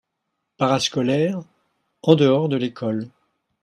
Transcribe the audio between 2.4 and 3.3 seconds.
de l'école.